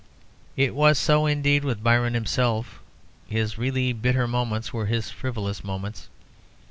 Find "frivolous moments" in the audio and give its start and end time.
5.11-6.09